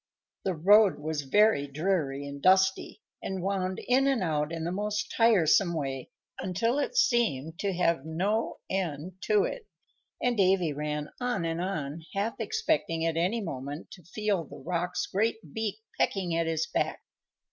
The 0.45 0.55
road 0.55 0.97
was 0.97 1.21
very 1.21 1.67
dreary 1.67 2.25
and 2.25 2.41
dusty, 2.41 3.03
and 3.21 3.43
wound 3.43 3.77
in 3.87 4.07
and 4.07 4.23
out 4.23 4.51
in 4.51 4.63
the 4.63 4.71
most 4.71 5.13
tiresome 5.15 5.75
way 5.75 6.09
until 6.39 6.79
it 6.79 6.97
seemed 6.97 7.59
to 7.59 7.71
have 7.73 8.03
no 8.03 8.57
end 8.67 9.21
to 9.25 9.43
it, 9.43 9.67
and 10.19 10.35
Davy 10.35 10.73
ran 10.73 11.11
on 11.19 11.45
and 11.45 11.61
on, 11.61 12.03
half 12.15 12.33
expecting 12.39 13.05
at 13.05 13.15
any 13.15 13.41
moment 13.41 13.91
to 13.91 14.01
feel 14.03 14.43
the 14.43 14.57
Roc's 14.57 15.05
great 15.05 15.37
beak 15.53 15.75
pecking 15.99 16.35
at 16.35 16.47
his 16.47 16.65
back. 16.65 17.03